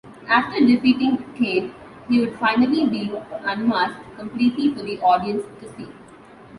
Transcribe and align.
After 0.27 0.59
defeating 0.65 1.23
Kane 1.35 1.75
he 2.09 2.19
would 2.21 2.35
finally 2.39 2.87
be 2.87 3.13
unmasked 3.43 4.17
completely 4.17 4.73
for 4.73 4.81
the 4.83 4.99
audience 4.99 5.45
to 5.59 5.69
see. 5.77 5.89